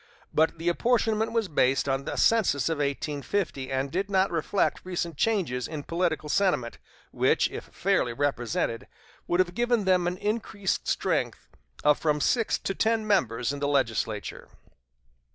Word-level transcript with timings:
But 0.33 0.57
the 0.57 0.67
apportionment 0.67 1.31
was 1.31 1.47
based 1.47 1.87
on 1.87 2.05
the 2.05 2.15
census 2.15 2.69
of 2.69 2.79
1850, 2.79 3.71
and 3.71 3.91
did 3.91 4.09
not 4.09 4.31
reflect 4.31 4.81
recent 4.83 5.15
changes 5.15 5.67
in 5.67 5.83
political 5.83 6.27
sentiment, 6.27 6.79
which, 7.11 7.51
if 7.51 7.65
fairly 7.65 8.11
represented, 8.11 8.87
would 9.27 9.39
have 9.39 9.53
given 9.53 9.83
them 9.85 10.07
an 10.07 10.17
increased 10.17 10.87
strength 10.87 11.45
of 11.83 11.99
from 11.99 12.19
six 12.19 12.57
to 12.57 12.73
ten 12.73 13.05
members 13.05 13.53
in 13.53 13.59
the 13.59 13.67
legislature. 13.67 14.47